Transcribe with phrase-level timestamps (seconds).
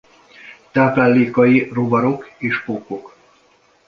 [0.71, 3.15] Táplálékai rovarok és pókok.